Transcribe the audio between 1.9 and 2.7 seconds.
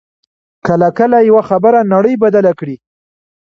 نړۍ بدله